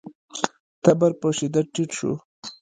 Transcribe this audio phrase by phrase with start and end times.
[0.83, 2.11] تبر په شدت ټيټ شو.